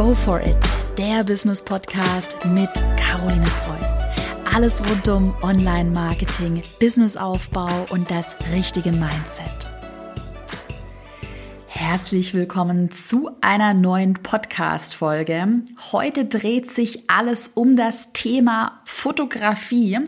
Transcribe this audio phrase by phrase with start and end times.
[0.00, 0.56] Go for it,
[0.96, 4.00] der Business Podcast mit Caroline Preuß.
[4.54, 9.68] Alles rund um Online-Marketing, Businessaufbau und das richtige Mindset.
[11.66, 15.64] Herzlich willkommen zu einer neuen Podcast-Folge.
[15.92, 19.98] Heute dreht sich alles um das Thema Fotografie.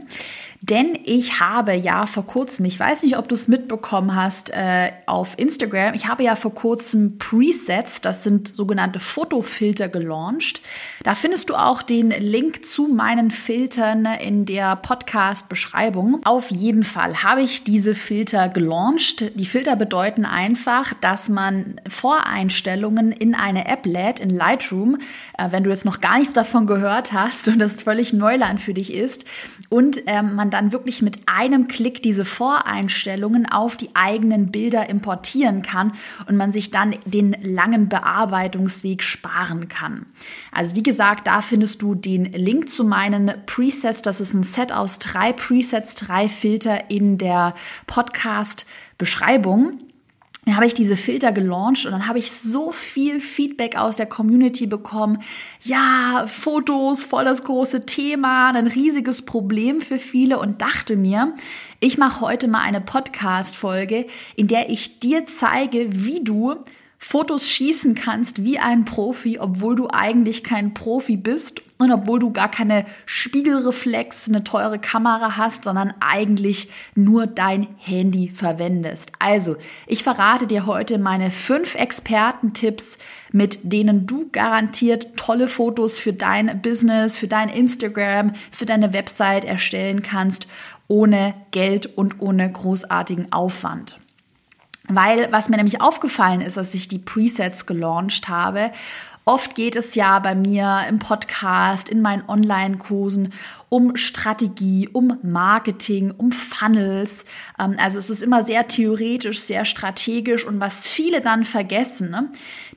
[0.65, 4.93] Denn ich habe ja vor kurzem, ich weiß nicht, ob du es mitbekommen hast äh,
[5.07, 10.63] auf Instagram, ich habe ja vor kurzem Presets, das sind sogenannte Fotofilter gelauncht.
[11.03, 16.21] Da findest du auch den Link zu meinen Filtern in der Podcast-Beschreibung.
[16.25, 19.37] Auf jeden Fall habe ich diese Filter gelauncht.
[19.37, 24.99] Die Filter bedeuten einfach, dass man Voreinstellungen in eine App lädt, in Lightroom,
[25.37, 28.75] äh, wenn du jetzt noch gar nichts davon gehört hast und das völlig Neuland für
[28.75, 29.25] dich ist.
[29.69, 35.63] Und ähm, man dann wirklich mit einem Klick diese Voreinstellungen auf die eigenen Bilder importieren
[35.63, 35.93] kann
[36.29, 40.07] und man sich dann den langen Bearbeitungsweg sparen kann.
[40.51, 44.03] Also wie gesagt, da findest du den Link zu meinen Presets.
[44.03, 47.55] Das ist ein Set aus drei Presets, drei Filter in der
[47.87, 49.79] Podcast-Beschreibung.
[50.45, 54.07] Dann habe ich diese Filter gelauncht und dann habe ich so viel Feedback aus der
[54.07, 55.23] Community bekommen.
[55.61, 61.33] Ja, Fotos, voll das große Thema, ein riesiges Problem für viele und dachte mir,
[61.79, 66.57] ich mache heute mal eine Podcast-Folge, in der ich dir zeige, wie du
[67.05, 72.33] Fotos schießen kannst wie ein Profi, obwohl du eigentlich kein Profi bist und obwohl du
[72.33, 79.11] gar keine Spiegelreflex, eine teure Kamera hast, sondern eigentlich nur dein Handy verwendest.
[79.19, 79.57] Also,
[79.89, 82.99] ich verrate dir heute meine fünf Expertentipps,
[83.33, 89.45] mit denen du garantiert tolle Fotos für dein Business, für dein Instagram, für deine Website
[89.45, 90.47] erstellen kannst,
[90.87, 93.99] ohne Geld und ohne großartigen Aufwand.
[94.89, 98.73] Weil was mir nämlich aufgefallen ist, als ich die Presets gelauncht habe,
[99.25, 103.33] oft geht es ja bei mir im Podcast, in meinen Online-Kursen
[103.69, 107.25] um Strategie, um Marketing, um Funnels.
[107.59, 112.31] Ähm, also es ist immer sehr theoretisch, sehr strategisch und was viele dann vergessen, ne?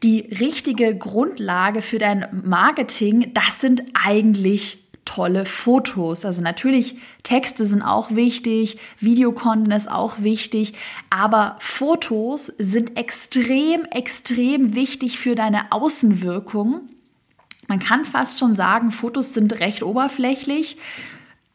[0.03, 6.25] die richtige Grundlage für dein Marketing, das sind eigentlich tolle Fotos.
[6.25, 10.73] Also natürlich, Texte sind auch wichtig, Videocontent ist auch wichtig,
[11.09, 16.81] aber Fotos sind extrem, extrem wichtig für deine Außenwirkung.
[17.67, 20.77] Man kann fast schon sagen, Fotos sind recht oberflächlich.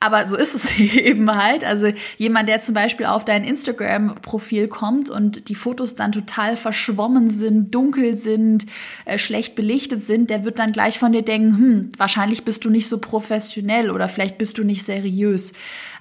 [0.03, 1.63] Aber so ist es eben halt.
[1.63, 7.31] Also jemand, der zum Beispiel auf dein Instagram-Profil kommt und die Fotos dann total verschwommen
[7.31, 8.65] sind, dunkel sind,
[9.05, 12.71] äh, schlecht belichtet sind, der wird dann gleich von dir denken, hm, wahrscheinlich bist du
[12.71, 15.53] nicht so professionell oder vielleicht bist du nicht seriös.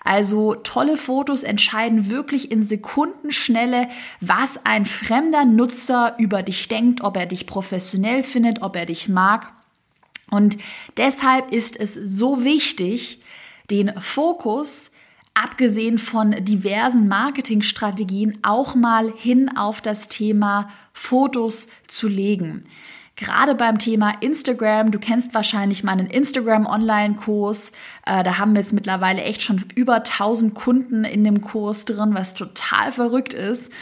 [0.06, 3.90] Also tolle Fotos entscheiden wirklich in Sekundenschnelle,
[4.22, 9.10] was ein fremder Nutzer über dich denkt, ob er dich professionell findet, ob er dich
[9.10, 9.52] mag.
[10.32, 10.58] Und
[10.96, 13.20] deshalb ist es so wichtig,
[13.72, 14.92] den Fokus
[15.34, 22.64] abgesehen von diversen Marketingstrategien auch mal hin auf das Thema Fotos zu legen.
[23.16, 27.74] Gerade beim Thema Instagram, du kennst wahrscheinlich meinen Instagram-Online-Kurs.
[28.06, 32.14] Äh, da haben wir jetzt mittlerweile echt schon über 1000 Kunden in dem Kurs drin,
[32.14, 33.74] was total verrückt ist.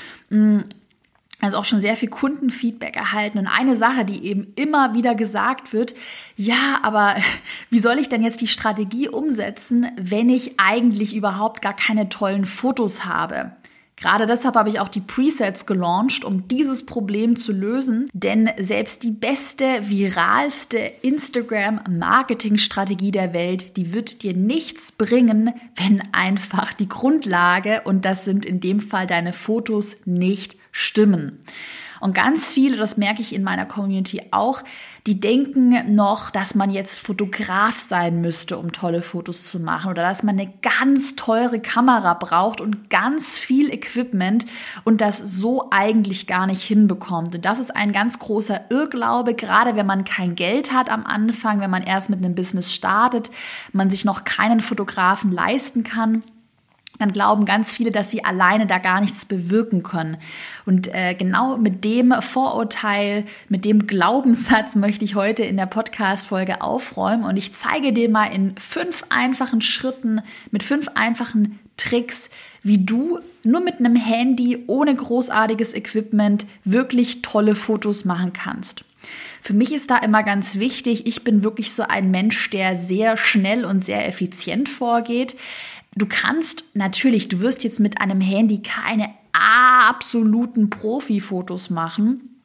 [1.47, 3.37] Also auch schon sehr viel Kundenfeedback erhalten.
[3.37, 5.95] Und eine Sache, die eben immer wieder gesagt wird,
[6.35, 7.15] ja, aber
[7.69, 12.43] wie soll ich denn jetzt die Strategie umsetzen, wenn ich eigentlich überhaupt gar keine tollen
[12.43, 13.53] Fotos habe?
[13.95, 18.09] Gerade deshalb habe ich auch die Presets gelauncht, um dieses Problem zu lösen.
[18.13, 26.73] Denn selbst die beste, viralste Instagram-Marketing-Strategie der Welt, die wird dir nichts bringen, wenn einfach
[26.73, 31.39] die Grundlage, und das sind in dem Fall deine Fotos, nicht stimmen.
[31.99, 34.63] Und ganz viele, das merke ich in meiner Community auch,
[35.07, 40.03] die denken noch, dass man jetzt Fotograf sein müsste, um tolle Fotos zu machen oder
[40.03, 44.45] dass man eine ganz teure Kamera braucht und ganz viel Equipment
[44.83, 47.33] und das so eigentlich gar nicht hinbekommt.
[47.33, 51.61] Und das ist ein ganz großer Irrglaube, gerade wenn man kein Geld hat am Anfang,
[51.61, 53.31] wenn man erst mit einem Business startet,
[53.71, 56.21] man sich noch keinen Fotografen leisten kann
[56.99, 60.17] dann glauben ganz viele, dass sie alleine da gar nichts bewirken können.
[60.65, 66.61] Und äh, genau mit dem Vorurteil, mit dem Glaubenssatz möchte ich heute in der Podcast-Folge
[66.61, 67.23] aufräumen.
[67.23, 72.29] Und ich zeige dir mal in fünf einfachen Schritten, mit fünf einfachen Tricks,
[72.63, 78.83] wie du nur mit einem Handy ohne großartiges Equipment wirklich tolle Fotos machen kannst.
[79.41, 83.15] Für mich ist da immer ganz wichtig, ich bin wirklich so ein Mensch, der sehr
[83.15, 85.37] schnell und sehr effizient vorgeht.
[85.97, 92.36] Du kannst natürlich, du wirst jetzt mit einem Handy keine absoluten Profi-Fotos machen.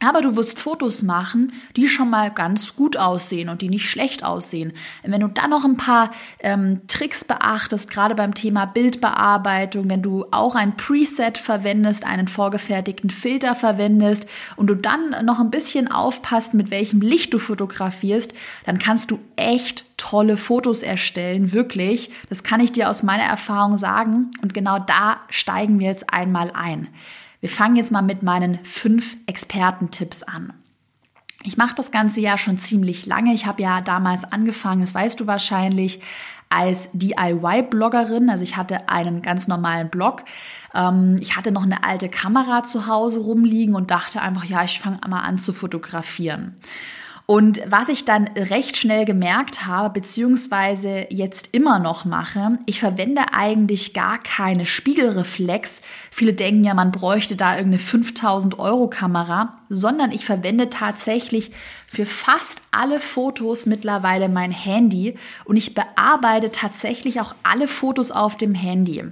[0.00, 4.24] Aber du wirst Fotos machen, die schon mal ganz gut aussehen und die nicht schlecht
[4.24, 4.72] aussehen.
[5.02, 10.24] Wenn du dann noch ein paar ähm, Tricks beachtest, gerade beim Thema Bildbearbeitung, wenn du
[10.30, 16.54] auch ein Preset verwendest, einen vorgefertigten Filter verwendest und du dann noch ein bisschen aufpasst,
[16.54, 18.32] mit welchem Licht du fotografierst,
[18.66, 22.10] dann kannst du echt tolle Fotos erstellen, wirklich.
[22.28, 24.30] Das kann ich dir aus meiner Erfahrung sagen.
[24.42, 26.88] Und genau da steigen wir jetzt einmal ein.
[27.40, 30.52] Wir fangen jetzt mal mit meinen fünf Expertentipps an.
[31.44, 33.32] Ich mache das ganze ja schon ziemlich lange.
[33.32, 36.00] Ich habe ja damals angefangen, das weißt du wahrscheinlich,
[36.48, 38.30] als DIY-Bloggerin.
[38.30, 40.24] Also ich hatte einen ganz normalen Blog.
[40.74, 44.80] Ähm, ich hatte noch eine alte Kamera zu Hause rumliegen und dachte einfach, ja, ich
[44.80, 46.56] fange mal an zu fotografieren.
[47.30, 53.34] Und was ich dann recht schnell gemerkt habe, beziehungsweise jetzt immer noch mache, ich verwende
[53.34, 55.82] eigentlich gar keine Spiegelreflex.
[56.10, 61.50] Viele denken ja, man bräuchte da irgendeine 5000 Euro Kamera, sondern ich verwende tatsächlich
[61.86, 65.14] für fast alle Fotos mittlerweile mein Handy
[65.44, 69.04] und ich bearbeite tatsächlich auch alle Fotos auf dem Handy.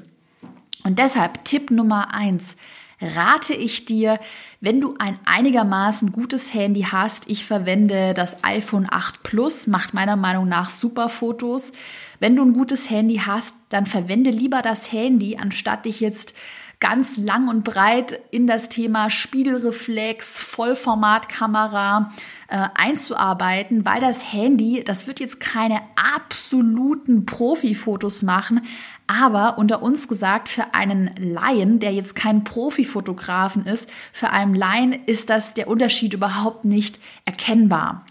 [0.84, 2.56] Und deshalb Tipp Nummer eins
[3.00, 4.18] rate ich dir,
[4.60, 10.16] wenn du ein einigermaßen gutes Handy hast, ich verwende das iPhone 8 Plus, macht meiner
[10.16, 11.72] Meinung nach super Fotos.
[12.20, 16.34] Wenn du ein gutes Handy hast, dann verwende lieber das Handy, anstatt dich jetzt
[16.80, 22.10] ganz lang und breit in das Thema Spiegelreflex, Vollformatkamera
[22.48, 28.60] äh, einzuarbeiten, weil das Handy, das wird jetzt keine absoluten Profifotos machen,
[29.06, 34.92] aber unter uns gesagt, für einen Laien, der jetzt kein Profifotografen ist, für einen Laien
[35.06, 38.04] ist das der Unterschied überhaupt nicht erkennbar.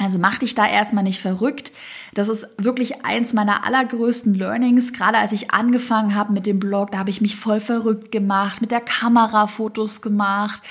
[0.00, 1.70] Also mach dich da erstmal nicht verrückt.
[2.14, 4.92] Das ist wirklich eins meiner allergrößten Learnings.
[4.92, 8.60] Gerade als ich angefangen habe mit dem Blog, da habe ich mich voll verrückt gemacht,
[8.60, 10.62] mit der Kamera Fotos gemacht.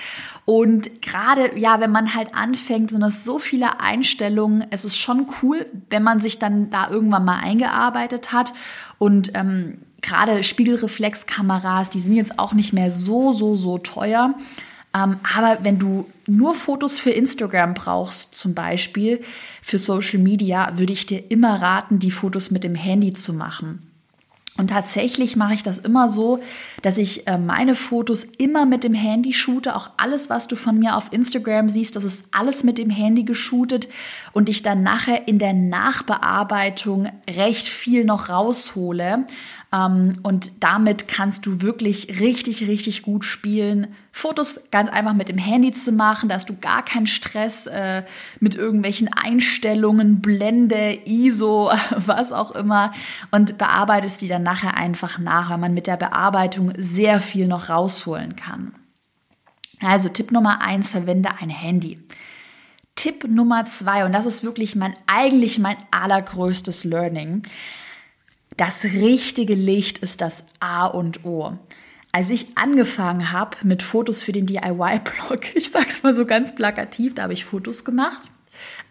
[0.43, 4.65] Und gerade, ja, wenn man halt anfängt, sind das so viele Einstellungen.
[4.71, 8.53] Es ist schon cool, wenn man sich dann da irgendwann mal eingearbeitet hat.
[8.97, 14.35] Und ähm, gerade Spiegelreflexkameras, die sind jetzt auch nicht mehr so, so, so teuer.
[14.95, 19.21] Ähm, aber wenn du nur Fotos für Instagram brauchst, zum Beispiel
[19.61, 23.79] für Social Media, würde ich dir immer raten, die Fotos mit dem Handy zu machen.
[24.57, 26.39] Und tatsächlich mache ich das immer so,
[26.83, 29.75] dass ich äh, meine Fotos immer mit dem Handy shoote.
[29.75, 33.23] Auch alles, was du von mir auf Instagram siehst, das ist alles mit dem Handy
[33.23, 33.87] geshootet
[34.33, 39.25] und ich dann nachher in der Nachbearbeitung recht viel noch raushole.
[39.73, 43.87] Ähm, und damit kannst du wirklich richtig, richtig gut spielen.
[44.11, 48.03] Fotos ganz einfach mit dem Handy zu machen, da hast du gar keinen Stress äh,
[48.39, 52.93] mit irgendwelchen Einstellungen, Blende, ISO, was auch immer
[53.31, 57.69] und bearbeitest die dann nachher einfach nach, weil man mit der Bearbeitung sehr viel noch
[57.69, 58.73] rausholen kann.
[59.81, 61.99] Also Tipp Nummer eins, verwende ein Handy.
[62.95, 67.43] Tipp Nummer zwei, und das ist wirklich mein, eigentlich mein allergrößtes Learning.
[68.55, 71.57] Das richtige Licht ist das A und O.
[72.11, 77.15] Als ich angefangen habe mit Fotos für den DIY-Blog, ich sag's mal so ganz plakativ,
[77.15, 78.29] da habe ich Fotos gemacht.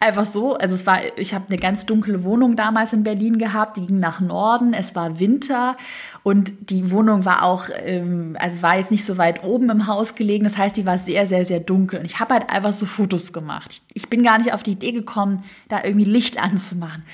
[0.02, 3.76] Einfach so, also es war, ich habe eine ganz dunkle Wohnung damals in Berlin gehabt,
[3.76, 5.76] die ging nach Norden, es war Winter
[6.25, 10.16] und die Wohnung war auch, ähm, also war jetzt nicht so weit oben im Haus
[10.16, 12.84] gelegen, das heißt, die war sehr, sehr, sehr dunkel und ich habe halt einfach so
[12.84, 13.70] Fotos gemacht.
[13.70, 17.05] Ich, ich bin gar nicht auf die Idee gekommen, da irgendwie Licht anzumachen.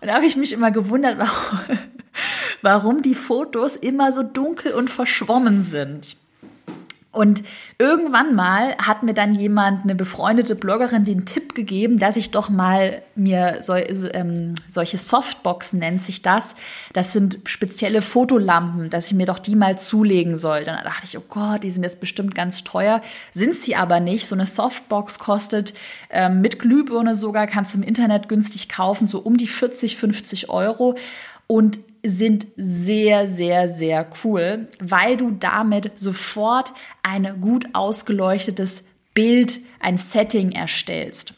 [0.00, 1.78] Und da habe ich mich immer gewundert, warum,
[2.62, 6.16] warum die Fotos immer so dunkel und verschwommen sind.
[7.16, 7.42] Und
[7.78, 12.50] irgendwann mal hat mir dann jemand, eine befreundete Bloggerin, den Tipp gegeben, dass ich doch
[12.50, 16.56] mal mir so, ähm, solche Softboxen nennt sich das.
[16.92, 20.64] Das sind spezielle Fotolampen, dass ich mir doch die mal zulegen soll.
[20.64, 23.00] Dann dachte ich, oh Gott, die sind jetzt bestimmt ganz teuer.
[23.32, 24.26] Sind sie aber nicht.
[24.26, 25.72] So eine Softbox kostet
[26.10, 30.50] ähm, mit Glühbirne sogar, kannst du im Internet günstig kaufen, so um die 40, 50
[30.50, 30.96] Euro.
[31.46, 36.72] Und sind sehr, sehr, sehr cool, weil du damit sofort
[37.02, 38.84] ein gut ausgeleuchtetes
[39.14, 41.34] Bild, ein Setting erstellst.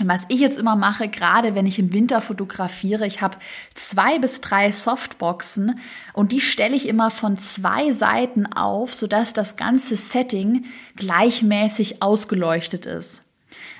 [0.00, 3.36] Was ich jetzt immer mache, gerade wenn ich im Winter fotografiere, ich habe
[3.74, 5.78] zwei bis drei Softboxen
[6.14, 10.64] und die stelle ich immer von zwei Seiten auf, sodass das ganze Setting
[10.96, 13.24] gleichmäßig ausgeleuchtet ist.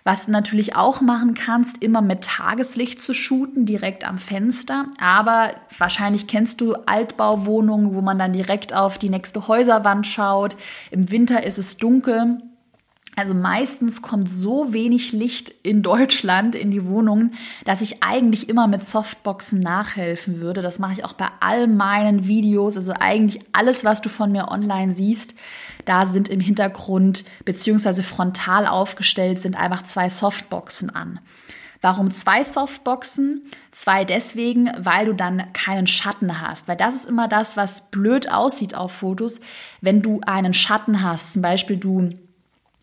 [0.06, 4.84] Was du natürlich auch machen kannst, immer mit Tageslicht zu shooten, direkt am Fenster.
[5.00, 10.56] Aber wahrscheinlich kennst du Altbauwohnungen, wo man dann direkt auf die nächste Häuserwand schaut.
[10.90, 12.42] Im Winter ist es dunkel.
[13.16, 18.66] Also meistens kommt so wenig Licht in Deutschland in die Wohnungen, dass ich eigentlich immer
[18.66, 20.62] mit Softboxen nachhelfen würde.
[20.62, 22.76] Das mache ich auch bei all meinen Videos.
[22.76, 25.34] Also eigentlich alles, was du von mir online siehst,
[25.84, 31.20] da sind im Hintergrund beziehungsweise frontal aufgestellt sind einfach zwei Softboxen an.
[31.84, 33.42] Warum zwei Softboxen?
[33.70, 36.66] Zwei deswegen, weil du dann keinen Schatten hast.
[36.66, 39.40] Weil das ist immer das, was blöd aussieht auf Fotos,
[39.82, 41.34] wenn du einen Schatten hast.
[41.34, 42.14] Zum Beispiel du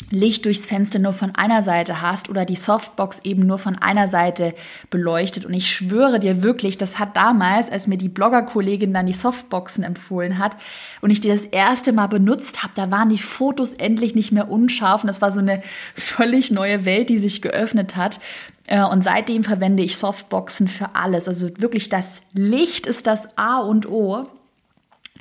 [0.09, 4.07] Licht durchs Fenster nur von einer Seite hast oder die Softbox eben nur von einer
[4.07, 4.53] Seite
[4.89, 5.45] beleuchtet.
[5.45, 9.83] Und ich schwöre dir wirklich, das hat damals, als mir die Blogger-Kollegin dann die Softboxen
[9.83, 10.57] empfohlen hat
[11.01, 14.49] und ich die das erste Mal benutzt habe, da waren die Fotos endlich nicht mehr
[14.49, 15.61] unscharf und das war so eine
[15.95, 18.19] völlig neue Welt, die sich geöffnet hat.
[18.67, 21.27] Äh, und seitdem verwende ich Softboxen für alles.
[21.27, 24.27] Also wirklich das Licht ist das A und O.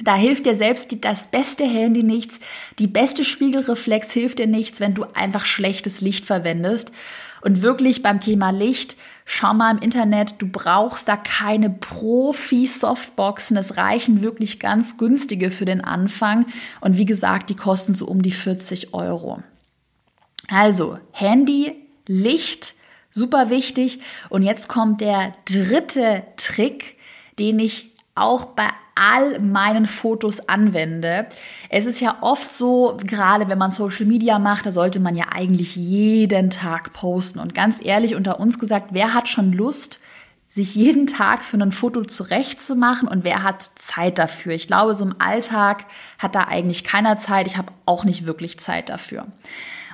[0.02, 2.40] Da hilft dir selbst die, das beste Handy nichts,
[2.78, 6.92] die beste Spiegelreflex hilft dir nichts, wenn du einfach schlechtes Licht verwendest.
[7.42, 13.56] Und wirklich beim Thema Licht, schau mal im Internet, du brauchst da keine Profi-Softboxen.
[13.56, 16.46] Es reichen wirklich ganz günstige für den Anfang.
[16.82, 19.42] Und wie gesagt, die kosten so um die 40 Euro.
[20.48, 22.74] Also, Handy, Licht,
[23.10, 24.00] super wichtig.
[24.28, 26.96] Und jetzt kommt der dritte Trick,
[27.38, 28.68] den ich auch bei
[29.00, 31.26] all meinen Fotos anwende.
[31.70, 35.26] Es ist ja oft so, gerade wenn man Social Media macht, da sollte man ja
[35.32, 37.38] eigentlich jeden Tag posten.
[37.38, 40.00] Und ganz ehrlich unter uns gesagt, wer hat schon Lust,
[40.48, 44.52] sich jeden Tag für ein Foto zurechtzumachen und wer hat Zeit dafür?
[44.52, 45.86] Ich glaube, so im Alltag
[46.18, 47.46] hat da eigentlich keiner Zeit.
[47.46, 49.28] Ich habe auch nicht wirklich Zeit dafür.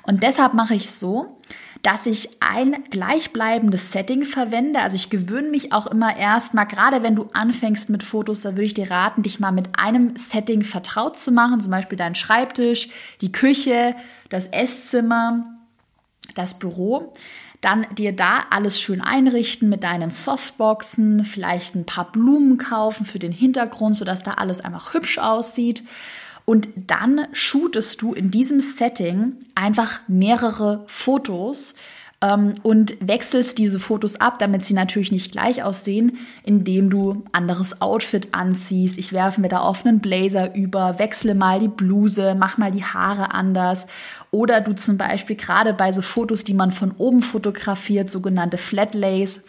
[0.02, 1.38] Und deshalb mache ich es so,
[1.86, 4.80] dass ich ein gleichbleibendes Setting verwende.
[4.80, 8.64] Also ich gewöhne mich auch immer erstmal, gerade wenn du anfängst mit Fotos, da würde
[8.64, 11.60] ich dir raten, dich mal mit einem Setting vertraut zu machen.
[11.60, 12.88] Zum Beispiel deinen Schreibtisch,
[13.20, 13.94] die Küche,
[14.30, 15.44] das Esszimmer,
[16.34, 17.12] das Büro
[17.60, 23.18] dann dir da alles schön einrichten mit deinen Softboxen, vielleicht ein paar Blumen kaufen für
[23.18, 25.82] den Hintergrund, sodass da alles einfach hübsch aussieht.
[26.46, 31.74] Und dann shootest du in diesem Setting einfach mehrere Fotos
[32.22, 37.82] ähm, und wechselst diese Fotos ab, damit sie natürlich nicht gleich aussehen, indem du anderes
[37.82, 38.96] Outfit anziehst.
[38.96, 43.34] Ich werfe mir da offenen Blazer über, wechsle mal die Bluse, mach mal die Haare
[43.34, 43.88] anders.
[44.30, 49.44] Oder du zum Beispiel gerade bei so Fotos, die man von oben fotografiert, sogenannte Flatlays,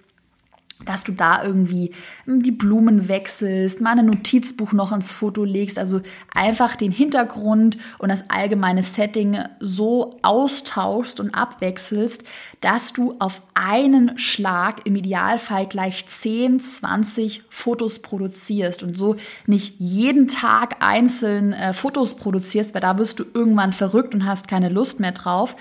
[0.86, 1.92] dass du da irgendwie
[2.26, 6.02] hm, die Blumen wechselst, mal ein Notizbuch noch ins Foto legst, also
[6.34, 12.24] einfach den Hintergrund und das allgemeine Setting so austauschst und abwechselst,
[12.62, 19.16] dass du auf einen Schlag im Idealfall gleich 10, 20 Fotos produzierst und so
[19.46, 24.48] nicht jeden Tag einzeln äh, Fotos produzierst, weil da wirst du irgendwann verrückt und hast
[24.48, 25.56] keine Lust mehr drauf,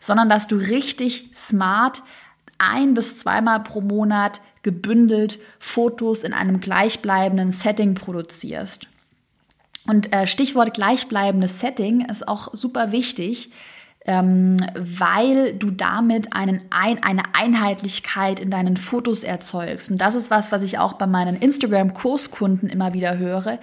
[0.00, 2.02] sondern dass du richtig smart
[2.62, 8.86] ein bis zweimal pro Monat gebündelt Fotos in einem gleichbleibenden Setting produzierst.
[9.86, 13.50] Und äh, Stichwort gleichbleibendes Setting ist auch super wichtig,
[14.04, 19.90] ähm, weil du damit einen ein, eine Einheitlichkeit in deinen Fotos erzeugst.
[19.90, 23.58] Und das ist was, was ich auch bei meinen Instagram-Kurskunden immer wieder höre,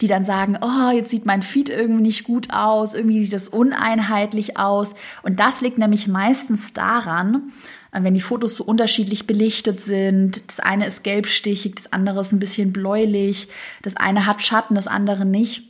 [0.00, 3.48] die dann sagen, oh, jetzt sieht mein Feed irgendwie nicht gut aus, irgendwie sieht es
[3.48, 4.94] uneinheitlich aus.
[5.22, 7.52] Und das liegt nämlich meistens daran,
[7.92, 10.48] wenn die Fotos so unterschiedlich belichtet sind.
[10.48, 13.48] Das eine ist gelbstichig, das andere ist ein bisschen bläulich,
[13.82, 15.64] das eine hat Schatten, das andere nicht.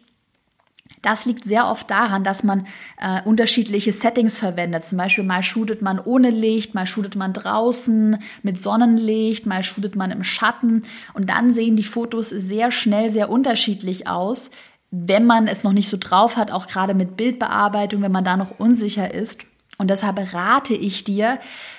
[1.02, 2.66] Das liegt sehr oft daran, dass man
[3.00, 4.84] äh, unterschiedliche Settings verwendet.
[4.84, 9.96] Zum Beispiel mal shootet man ohne Licht, mal shootet man draußen mit Sonnenlicht, mal shootet
[9.96, 10.82] man im Schatten.
[11.14, 14.50] Und dann sehen die Fotos sehr schnell sehr unterschiedlich aus,
[14.90, 18.36] wenn man es noch nicht so drauf hat, auch gerade mit Bildbearbeitung, wenn man da
[18.36, 19.40] noch unsicher ist.
[19.80, 21.38] Und deshalb rate ich dir,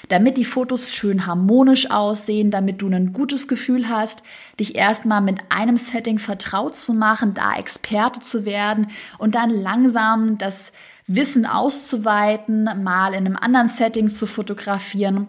[0.09, 4.23] damit die Fotos schön harmonisch aussehen, damit du ein gutes Gefühl hast,
[4.59, 8.87] dich erstmal mit einem Setting vertraut zu machen, da Experte zu werden
[9.19, 10.73] und dann langsam das
[11.05, 15.27] Wissen auszuweiten, mal in einem anderen Setting zu fotografieren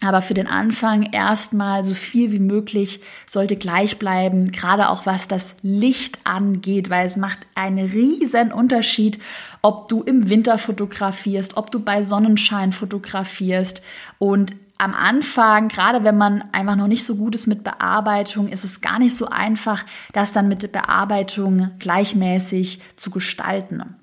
[0.00, 5.26] aber für den Anfang erstmal so viel wie möglich sollte gleich bleiben, gerade auch was
[5.26, 9.18] das Licht angeht, weil es macht einen riesen Unterschied,
[9.60, 13.82] ob du im Winter fotografierst, ob du bei Sonnenschein fotografierst
[14.18, 18.64] und am Anfang, gerade wenn man einfach noch nicht so gut ist mit Bearbeitung, ist
[18.64, 23.96] es gar nicht so einfach, das dann mit Bearbeitung gleichmäßig zu gestalten.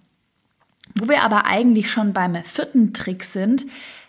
[0.93, 3.65] Wo wir aber eigentlich schon beim vierten Trick sind,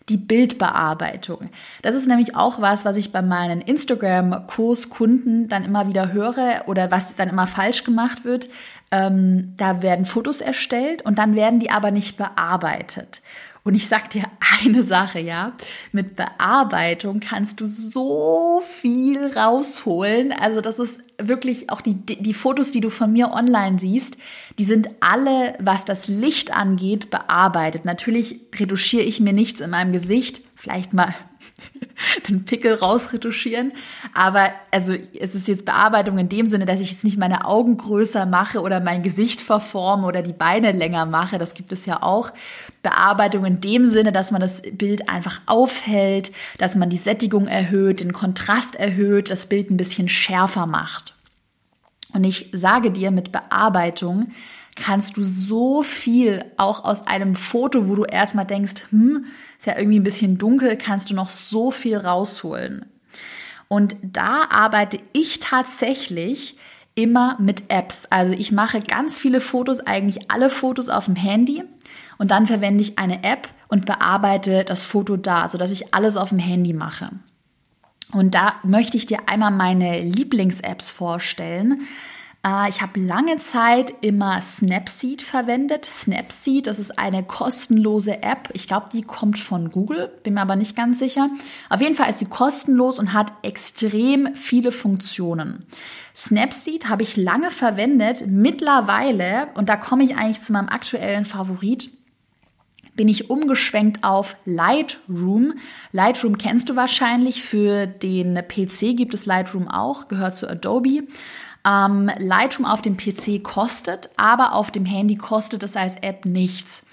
[0.08, 1.50] die Bildbearbeitung.
[1.82, 6.90] Das ist nämlich auch was, was ich bei meinen Instagram-Kurskunden dann immer wieder höre oder
[6.90, 8.48] was dann immer falsch gemacht wird.
[8.92, 13.20] Ähm, da werden Fotos erstellt und dann werden die aber nicht bearbeitet.
[13.66, 14.22] Und ich sag dir
[14.62, 15.52] eine Sache, ja.
[15.90, 20.32] Mit Bearbeitung kannst du so viel rausholen.
[20.32, 24.18] Also das ist wirklich auch die, die Fotos, die du von mir online siehst,
[24.60, 27.84] die sind alle, was das Licht angeht, bearbeitet.
[27.84, 30.42] Natürlich retuschiere ich mir nichts in meinem Gesicht.
[30.54, 31.12] Vielleicht mal
[32.28, 33.72] den Pickel rausretuschieren.
[34.14, 37.76] Aber also es ist jetzt Bearbeitung in dem Sinne, dass ich jetzt nicht meine Augen
[37.78, 41.38] größer mache oder mein Gesicht verforme oder die Beine länger mache.
[41.38, 42.30] Das gibt es ja auch.
[42.86, 47.98] Bearbeitung in dem Sinne, dass man das Bild einfach aufhält, dass man die Sättigung erhöht,
[47.98, 51.14] den Kontrast erhöht, das Bild ein bisschen schärfer macht.
[52.12, 54.28] Und ich sage dir, mit Bearbeitung
[54.76, 59.24] kannst du so viel auch aus einem Foto, wo du erstmal denkst, hm,
[59.58, 62.86] ist ja irgendwie ein bisschen dunkel, kannst du noch so viel rausholen.
[63.66, 66.56] Und da arbeite ich tatsächlich
[66.94, 68.06] immer mit Apps.
[68.10, 71.64] Also ich mache ganz viele Fotos, eigentlich alle Fotos auf dem Handy
[72.18, 76.30] und dann verwende ich eine App und bearbeite das Foto da, sodass ich alles auf
[76.30, 77.10] dem Handy mache.
[78.12, 81.82] Und da möchte ich dir einmal meine Lieblings-Apps vorstellen.
[82.46, 85.84] Äh, ich habe lange Zeit immer Snapseed verwendet.
[85.84, 88.50] Snapseed, das ist eine kostenlose App.
[88.52, 91.28] Ich glaube, die kommt von Google, bin mir aber nicht ganz sicher.
[91.68, 95.66] Auf jeden Fall ist sie kostenlos und hat extrem viele Funktionen.
[96.14, 98.24] Snapseed habe ich lange verwendet.
[98.26, 101.90] Mittlerweile, und da komme ich eigentlich zu meinem aktuellen Favorit,
[102.96, 105.54] bin ich umgeschwenkt auf Lightroom.
[105.92, 107.42] Lightroom kennst du wahrscheinlich.
[107.42, 111.04] Für den PC gibt es Lightroom auch, gehört zu Adobe.
[111.66, 116.84] Ähm, Lightroom auf dem PC kostet, aber auf dem Handy kostet es als App nichts.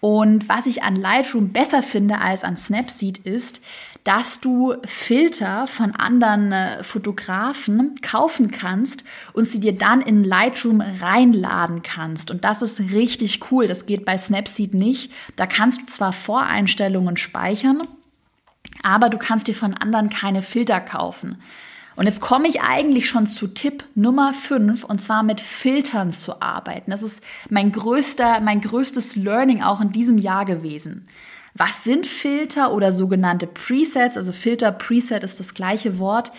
[0.00, 3.60] Und was ich an Lightroom besser finde als an Snapseed ist,
[4.04, 10.80] dass du Filter von anderen äh, Fotografen kaufen kannst und sie dir dann in Lightroom
[10.80, 12.30] reinladen kannst.
[12.30, 13.68] Und das ist richtig cool.
[13.68, 15.12] Das geht bei Snapseed nicht.
[15.36, 17.82] Da kannst du zwar Voreinstellungen speichern,
[18.82, 21.40] aber du kannst dir von anderen keine Filter kaufen.
[21.94, 26.40] Und jetzt komme ich eigentlich schon zu Tipp Nummer 5 und zwar mit Filtern zu
[26.40, 26.90] arbeiten.
[26.90, 31.04] Das ist mein größter, mein größtes Learning auch in diesem Jahr gewesen.
[31.54, 34.16] Was sind Filter oder sogenannte Presets?
[34.16, 36.32] Also Filter, Preset ist das gleiche Wort,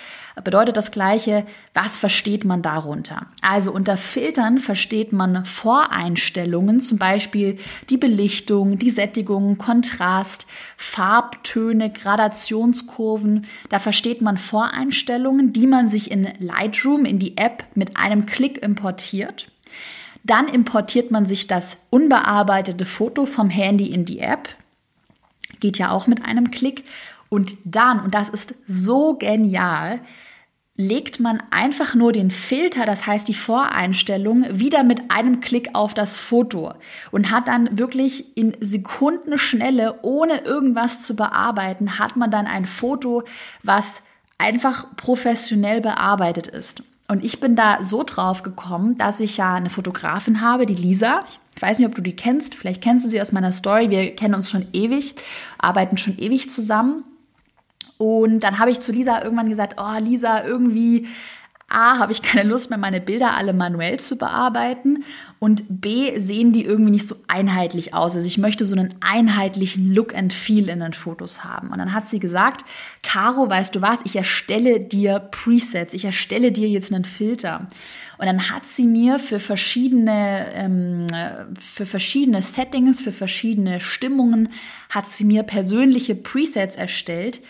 [0.44, 1.46] bedeutet das gleiche.
[1.76, 3.28] Was versteht man darunter?
[3.44, 7.60] Also unter Filtern versteht man Voreinstellungen, zum Beispiel
[7.92, 13.46] die Belichtung, die Sättigung, Kontrast, Farbtöne, Gradationskurven.
[13.70, 18.64] Da versteht man Voreinstellungen, die man sich in Lightroom, in die App mit einem Klick
[18.64, 19.52] importiert.
[20.24, 24.50] Dann importiert man sich das unbearbeitete Foto vom Handy in die App
[25.63, 26.84] geht ja auch mit einem Klick.
[27.30, 30.02] Und dann, und das ist so genial,
[30.76, 35.93] legt man einfach nur den Filter, das heißt die Voreinstellung, wieder mit einem Klick auf
[35.93, 36.73] das Foto
[37.12, 43.23] und hat dann wirklich in Sekundenschnelle, ohne irgendwas zu bearbeiten, hat man dann ein Foto,
[43.63, 44.04] was
[44.38, 46.84] einfach professionell bearbeitet ist.
[47.08, 51.26] Und ich bin da so drauf gekommen, dass ich ja eine Fotografin habe, die Lisa.
[51.56, 52.56] Ich weiß nicht, ob du die kennst.
[52.56, 53.89] Vielleicht kennst du sie aus meiner Story.
[53.89, 55.16] Wir kennen uns schon ewig,
[55.58, 57.04] arbeiten schon ewig zusammen.
[57.98, 61.08] Und dann habe ich zu Lisa irgendwann gesagt, oh Lisa, irgendwie
[61.74, 65.04] A, habe ich keine Lust mehr, meine Bilder alle manuell zu bearbeiten
[65.40, 68.16] und B, sehen die irgendwie nicht so einheitlich aus.
[68.16, 71.70] Also ich möchte so einen einheitlichen Look and Feel in den Fotos haben.
[71.70, 72.64] Und dann hat sie gesagt,
[73.02, 77.68] Caro, weißt du was, ich erstelle dir Presets, ich erstelle dir jetzt einen Filter.
[78.18, 81.08] Und dann hat sie mir für verschiedene, ähm,
[81.60, 84.50] für verschiedene Settings, für verschiedene Stimmungen,
[84.90, 87.42] hat sie mir persönliche Presets erstellt,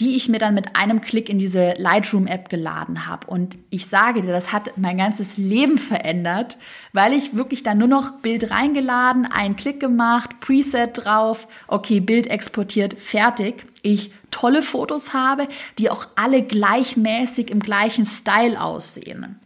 [0.00, 3.26] die ich mir dann mit einem Klick in diese Lightroom-App geladen habe.
[3.26, 6.58] Und ich sage dir, das hat mein ganzes Leben verändert,
[6.92, 12.26] weil ich wirklich dann nur noch Bild reingeladen, einen Klick gemacht, Preset drauf, okay, Bild
[12.26, 13.66] exportiert, fertig.
[13.82, 19.40] Ich tolle Fotos habe, die auch alle gleichmäßig im gleichen Style aussehen.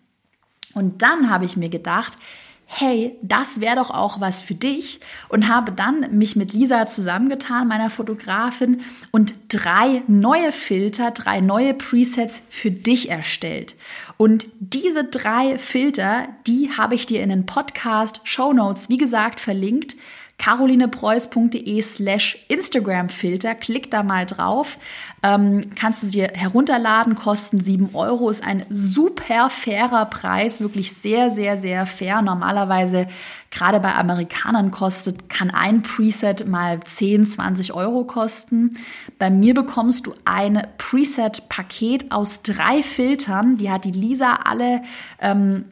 [0.75, 2.17] Und dann habe ich mir gedacht,
[2.73, 7.67] hey, das wäre doch auch was für dich und habe dann mich mit Lisa zusammengetan,
[7.67, 13.75] meiner Fotografin, und drei neue Filter, drei neue Presets für dich erstellt.
[14.19, 19.41] Und diese drei Filter, die habe ich dir in den Podcast Show Notes, wie gesagt,
[19.41, 19.97] verlinkt
[20.41, 23.55] carolinepreuß.de slash Instagram-Filter.
[23.55, 24.79] Klick da mal drauf.
[25.23, 31.29] Ähm, kannst du dir herunterladen, kosten 7 Euro, ist ein super fairer Preis, wirklich sehr,
[31.29, 32.23] sehr, sehr fair.
[32.23, 33.07] Normalerweise,
[33.51, 38.71] gerade bei Amerikanern kostet, kann ein Preset mal 10, 20 Euro kosten.
[39.19, 43.59] Bei mir bekommst du ein Preset-Paket aus drei Filtern.
[43.59, 44.81] Die hat die Lisa alle
[45.21, 45.67] ähm,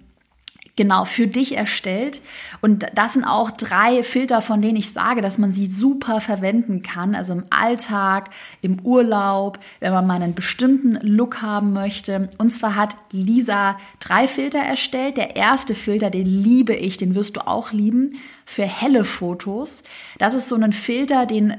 [0.79, 2.23] genau für dich erstellt.
[2.63, 6.83] Und das sind auch drei Filter, von denen ich sage, dass man sie super verwenden
[6.83, 7.15] kann.
[7.15, 8.31] Also im Alltag,
[8.63, 12.31] im Urlaub, wenn man mal einen bestimmten Look haben möchte.
[12.39, 15.17] Und zwar hat Lisa drei Filter erstellt.
[15.19, 18.13] Der erste Filter, den liebe ich, den wirst du auch lieben,
[18.47, 19.83] für helle Fotos.
[20.19, 21.57] Das ist so ein Filter, den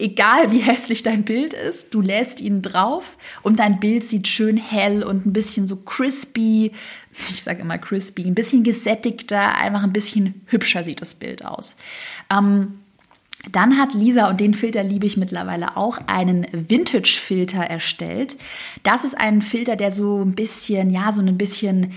[0.00, 4.56] egal wie hässlich dein Bild ist, du lädst ihn drauf und dein Bild sieht schön
[4.56, 6.72] hell und ein bisschen so crispy,
[7.30, 11.76] ich sage immer crispy, ein bisschen gesättigter, einfach ein bisschen hübscher sieht das Bild aus.
[12.30, 12.80] Ähm,
[13.52, 18.36] dann hat Lisa, und den Filter liebe ich mittlerweile auch, einen Vintage-Filter erstellt.
[18.82, 21.94] Das ist ein Filter, der so ein bisschen, ja, so ein bisschen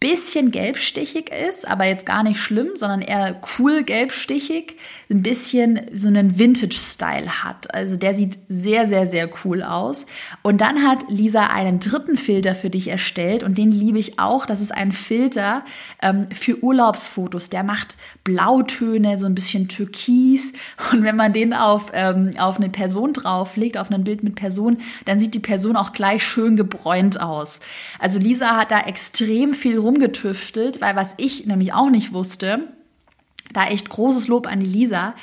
[0.00, 4.76] bisschen gelbstichig ist, aber jetzt gar nicht schlimm, sondern eher cool gelbstichig,
[5.10, 7.72] ein bisschen so einen Vintage-Style hat.
[7.72, 10.04] Also der sieht sehr, sehr, sehr cool aus.
[10.42, 14.44] Und dann hat Lisa einen dritten Filter für dich erstellt und den liebe ich auch.
[14.44, 15.64] Das ist ein Filter
[16.02, 17.48] ähm, für Urlaubsfotos.
[17.48, 20.52] Der macht Blautöne, so ein bisschen Türkis.
[20.92, 24.78] Und wenn man den auf, ähm, auf eine Person drauflegt, auf ein Bild mit Person,
[25.06, 27.60] dann sieht die Person auch gleich schön gebräunt aus.
[27.98, 32.72] Also Lisa hat da extrem viel rumgetüftelt, weil was ich nämlich auch nicht wusste,
[33.52, 35.14] da echt großes Lob an die Lisa,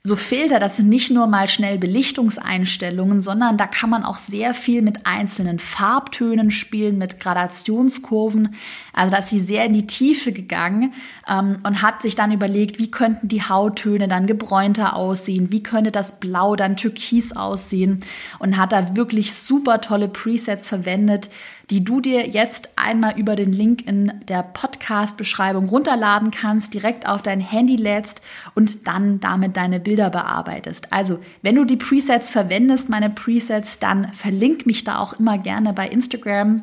[0.00, 4.54] so Filter, das sind nicht nur mal schnell Belichtungseinstellungen, sondern da kann man auch sehr
[4.54, 8.54] viel mit einzelnen Farbtönen spielen, mit Gradationskurven.
[8.92, 10.94] Also da ist sie sehr in die Tiefe gegangen
[11.28, 15.90] ähm, und hat sich dann überlegt, wie könnten die Hauttöne dann gebräunter aussehen, wie könnte
[15.90, 18.02] das Blau dann türkis aussehen
[18.38, 21.28] und hat da wirklich super tolle Presets verwendet,
[21.70, 27.22] die du dir jetzt einmal über den Link in der Podcast-Beschreibung runterladen kannst, direkt auf
[27.22, 28.22] dein Handy lädst
[28.54, 30.92] und dann damit deine Bilder bearbeitest.
[30.92, 35.72] Also, wenn du die Presets verwendest, meine Presets, dann verlink mich da auch immer gerne
[35.72, 36.62] bei Instagram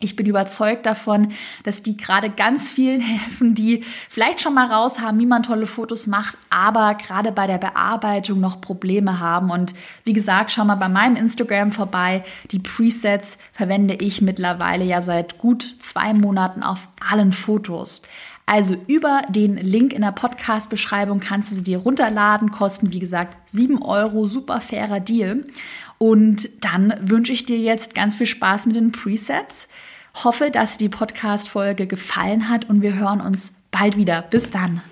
[0.00, 1.28] ich bin überzeugt davon,
[1.62, 5.66] dass die gerade ganz vielen helfen, die vielleicht schon mal raus haben, wie man tolle
[5.66, 9.50] Fotos macht, aber gerade bei der Bearbeitung noch Probleme haben.
[9.50, 12.24] Und wie gesagt, schau mal bei meinem Instagram vorbei.
[12.50, 18.02] Die Presets verwende ich mittlerweile ja seit gut zwei Monaten auf allen Fotos.
[18.46, 23.36] Also über den Link in der Podcast-Beschreibung kannst du sie dir runterladen, kosten wie gesagt
[23.50, 25.46] 7 Euro, super fairer Deal.
[25.98, 29.68] Und dann wünsche ich dir jetzt ganz viel Spaß mit den Presets.
[30.22, 34.22] Hoffe, dass die Podcast-Folge gefallen hat und wir hören uns bald wieder.
[34.22, 34.82] Bis dann.